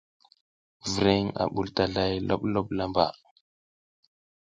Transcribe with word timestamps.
Vreŋ 0.93 1.23
a 1.41 1.43
ɓul 1.53 1.67
tazlay 1.75 2.13
loɓloɓ 2.27 2.67
lamba. 2.77 3.05